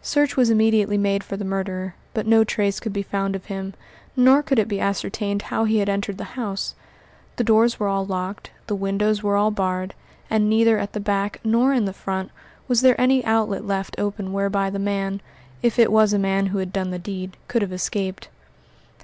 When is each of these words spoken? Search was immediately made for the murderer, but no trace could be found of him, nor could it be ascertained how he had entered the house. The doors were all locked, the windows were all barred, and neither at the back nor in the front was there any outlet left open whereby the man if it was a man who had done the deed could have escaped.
Search 0.00 0.36
was 0.36 0.50
immediately 0.50 0.98
made 0.98 1.22
for 1.22 1.36
the 1.36 1.44
murderer, 1.44 1.94
but 2.14 2.26
no 2.26 2.42
trace 2.42 2.80
could 2.80 2.92
be 2.92 3.04
found 3.04 3.36
of 3.36 3.44
him, 3.44 3.74
nor 4.16 4.42
could 4.42 4.58
it 4.58 4.66
be 4.66 4.80
ascertained 4.80 5.42
how 5.42 5.62
he 5.66 5.78
had 5.78 5.88
entered 5.88 6.18
the 6.18 6.34
house. 6.34 6.74
The 7.36 7.44
doors 7.44 7.78
were 7.78 7.86
all 7.86 8.04
locked, 8.04 8.50
the 8.66 8.74
windows 8.74 9.22
were 9.22 9.36
all 9.36 9.52
barred, 9.52 9.94
and 10.28 10.50
neither 10.50 10.78
at 10.80 10.94
the 10.94 10.98
back 10.98 11.38
nor 11.44 11.72
in 11.72 11.84
the 11.84 11.92
front 11.92 12.32
was 12.66 12.80
there 12.80 13.00
any 13.00 13.24
outlet 13.24 13.64
left 13.64 13.94
open 14.00 14.32
whereby 14.32 14.68
the 14.68 14.80
man 14.80 15.20
if 15.62 15.78
it 15.78 15.92
was 15.92 16.12
a 16.12 16.18
man 16.18 16.46
who 16.46 16.58
had 16.58 16.72
done 16.72 16.90
the 16.90 16.98
deed 16.98 17.36
could 17.46 17.62
have 17.62 17.72
escaped. 17.72 18.30